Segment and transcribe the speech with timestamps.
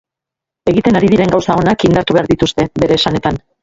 [0.71, 3.45] Egiten ari diren gauza onak indartu behar dituzte, bere esanetan.